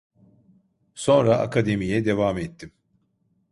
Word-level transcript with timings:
Sonra 0.95 1.37
akademiye 1.39 2.05
devam 2.05 2.37
ettim. 2.37 2.71